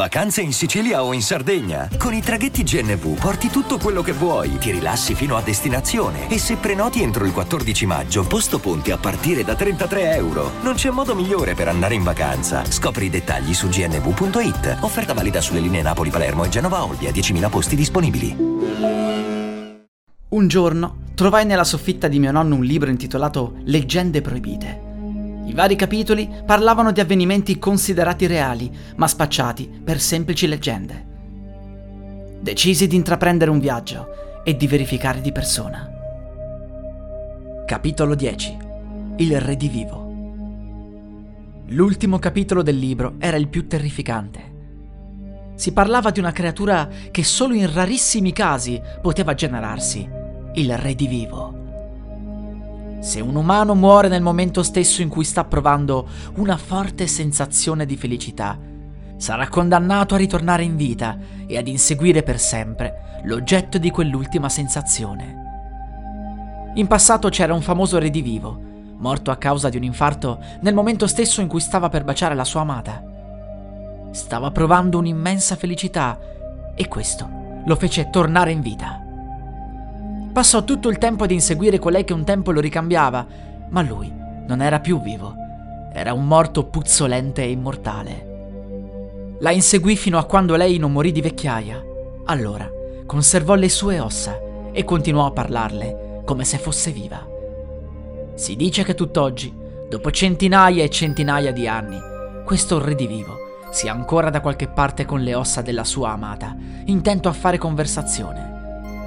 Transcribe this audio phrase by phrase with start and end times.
[0.00, 1.86] Vacanze in Sicilia o in Sardegna?
[1.98, 6.38] Con i traghetti GNV porti tutto quello che vuoi, ti rilassi fino a destinazione e
[6.38, 10.52] se prenoti entro il 14 maggio, posto ponti a partire da 33 euro.
[10.62, 12.64] Non c'è modo migliore per andare in vacanza.
[12.64, 14.78] Scopri i dettagli su gnv.it.
[14.80, 18.34] Offerta valida sulle linee Napoli-Palermo e Genova-Olbia, 10.000 posti disponibili.
[20.30, 24.88] Un giorno trovai nella soffitta di mio nonno un libro intitolato Leggende proibite.
[25.50, 31.06] I vari capitoli parlavano di avvenimenti considerati reali, ma spacciati per semplici leggende.
[32.40, 35.90] Decisi di intraprendere un viaggio e di verificare di persona.
[37.66, 38.56] Capitolo 10
[39.16, 40.06] Il redivivo
[41.70, 44.52] L'ultimo capitolo del libro era il più terrificante.
[45.56, 50.08] Si parlava di una creatura che solo in rarissimi casi poteva generarsi,
[50.54, 51.59] il redivivo.
[53.00, 57.96] Se un umano muore nel momento stesso in cui sta provando una forte sensazione di
[57.96, 58.58] felicità,
[59.16, 66.72] sarà condannato a ritornare in vita e ad inseguire per sempre l'oggetto di quell'ultima sensazione.
[66.74, 68.60] In passato c'era un famoso redivivo,
[68.98, 72.44] morto a causa di un infarto nel momento stesso in cui stava per baciare la
[72.44, 73.02] sua amata.
[74.10, 76.18] Stava provando un'immensa felicità
[76.74, 77.28] e questo
[77.64, 79.09] lo fece tornare in vita.
[80.32, 83.26] Passò tutto il tempo ad inseguire colei che un tempo lo ricambiava,
[83.68, 84.12] ma lui
[84.46, 85.34] non era più vivo.
[85.92, 88.28] Era un morto puzzolente e immortale.
[89.40, 91.82] La inseguì fino a quando lei non morì di vecchiaia.
[92.26, 92.70] Allora
[93.06, 94.38] conservò le sue ossa
[94.70, 97.26] e continuò a parlarle come se fosse viva.
[98.34, 99.52] Si dice che tutt'oggi,
[99.88, 101.98] dopo centinaia e centinaia di anni,
[102.44, 107.32] questo redivivo sia ancora da qualche parte con le ossa della sua amata, intento a
[107.32, 108.49] fare conversazione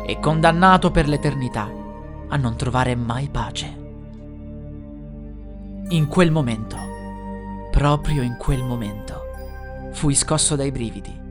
[0.05, 1.69] e condannato per l'eternità
[2.27, 3.81] a non trovare mai pace.
[5.89, 6.77] In quel momento,
[7.71, 9.21] proprio in quel momento,
[9.91, 11.21] fui scosso dai brividi.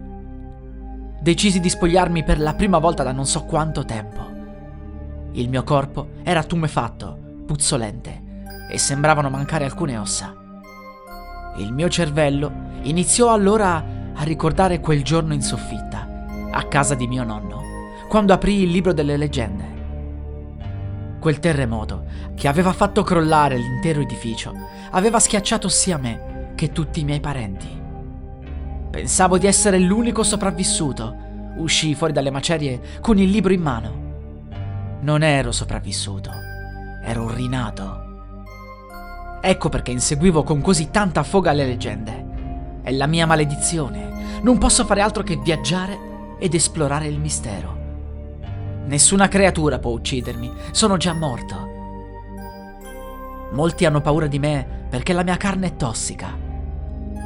[1.20, 4.30] Decisi di spogliarmi per la prima volta da non so quanto tempo.
[5.32, 10.34] Il mio corpo era tumefatto, puzzolente, e sembravano mancare alcune ossa.
[11.56, 16.06] Il mio cervello iniziò allora a ricordare quel giorno in soffitta,
[16.50, 17.71] a casa di mio nonno
[18.12, 21.16] quando aprì il libro delle leggende.
[21.18, 24.52] Quel terremoto, che aveva fatto crollare l'intero edificio,
[24.90, 27.66] aveva schiacciato sia me che tutti i miei parenti.
[28.90, 31.16] Pensavo di essere l'unico sopravvissuto.
[31.56, 33.92] Uscii fuori dalle macerie con il libro in mano.
[35.00, 36.32] Non ero sopravvissuto,
[37.02, 37.98] ero rinato.
[39.40, 42.26] Ecco perché inseguivo con così tanta foga le leggende.
[42.82, 44.40] È la mia maledizione.
[44.42, 47.80] Non posso fare altro che viaggiare ed esplorare il mistero.
[48.84, 51.70] Nessuna creatura può uccidermi, sono già morto.
[53.52, 56.36] Molti hanno paura di me perché la mia carne è tossica.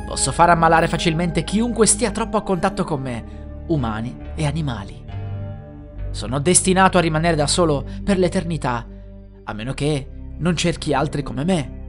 [0.06, 3.24] Posso far ammalare facilmente chiunque stia troppo a contatto con me,
[3.68, 5.04] umani e animali.
[6.10, 8.86] Sono destinato a rimanere da solo per l'eternità,
[9.44, 10.08] a meno che
[10.38, 11.84] non cerchi altri come me.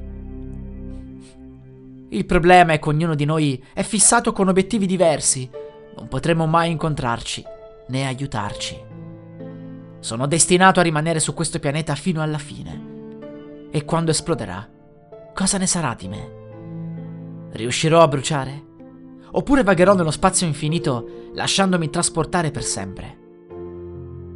[2.09, 5.49] Il problema è che ognuno di noi è fissato con obiettivi diversi,
[5.95, 7.43] non potremo mai incontrarci
[7.89, 8.96] né aiutarci.
[9.99, 13.69] Sono destinato a rimanere su questo pianeta fino alla fine.
[13.71, 14.69] E quando esploderà,
[15.33, 16.35] cosa ne sarà di me?
[17.51, 18.65] Riuscirò a bruciare?
[19.31, 23.17] Oppure vagherò nello spazio infinito lasciandomi trasportare per sempre?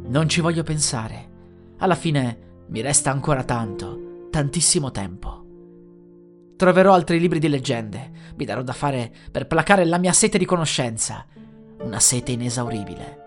[0.04, 1.30] Non ci voglio pensare.
[1.78, 5.40] Alla fine mi resta ancora tanto, tantissimo tempo.
[6.56, 10.44] Troverò altri libri di leggende, mi darò da fare per placare la mia sete di
[10.44, 11.26] conoscenza,
[11.80, 13.21] una sete inesauribile.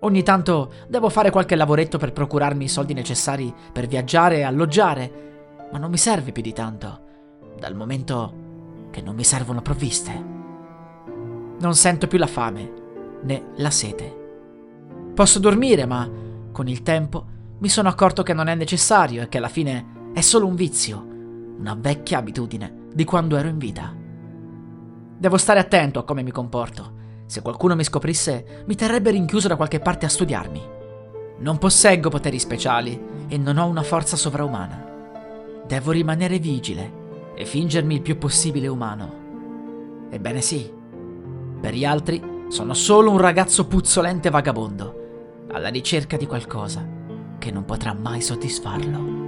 [0.00, 5.68] Ogni tanto devo fare qualche lavoretto per procurarmi i soldi necessari per viaggiare e alloggiare,
[5.72, 7.00] ma non mi serve più di tanto,
[7.58, 8.44] dal momento
[8.90, 10.24] che non mi servono provviste.
[11.58, 12.72] Non sento più la fame
[13.22, 14.24] né la sete.
[15.14, 16.08] Posso dormire, ma
[16.52, 17.26] con il tempo
[17.58, 21.04] mi sono accorto che non è necessario e che alla fine è solo un vizio,
[21.58, 23.94] una vecchia abitudine di quando ero in vita.
[25.18, 26.95] Devo stare attento a come mi comporto
[27.26, 30.74] se qualcuno mi scoprisse, mi terrebbe rinchiuso da qualche parte a studiarmi.
[31.38, 34.84] Non posseggo poteri speciali e non ho una forza sovraumana.
[35.66, 39.24] Devo rimanere vigile e fingermi il più possibile umano.
[40.08, 40.72] Ebbene sì,
[41.60, 46.86] per gli altri sono solo un ragazzo puzzolente vagabondo, alla ricerca di qualcosa
[47.38, 49.25] che non potrà mai soddisfarlo.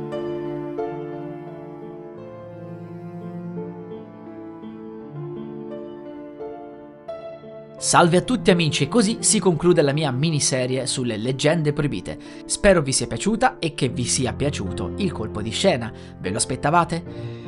[7.78, 12.18] Salve a tutti amici e così si conclude la mia miniserie sulle leggende proibite.
[12.44, 15.92] Spero vi sia piaciuta e che vi sia piaciuto il colpo di scena.
[16.18, 17.04] Ve lo aspettavate?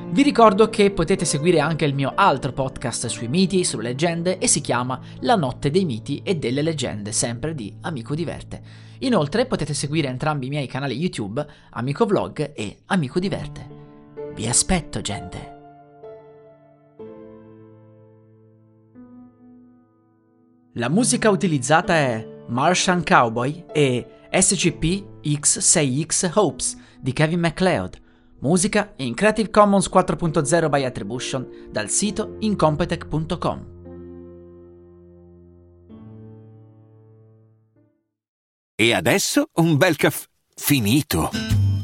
[0.08, 4.46] Vi ricordo che potete seguire anche il mio altro podcast sui miti, sulle leggende e
[4.46, 8.62] si chiama La notte dei miti e delle leggende, sempre di Amico Diverte.
[9.00, 13.68] Inoltre potete seguire entrambi i miei canali YouTube, Amico Vlog e Amico Diverte.
[14.36, 15.59] Vi aspetto, gente!
[20.74, 28.00] La musica utilizzata è Martian Cowboy e SCP-X6X Hopes di Kevin MacLeod
[28.38, 33.78] Musica in Creative Commons 4.0 by Attribution dal sito incompetech.com.
[38.76, 41.59] E adesso un bel caffè finito.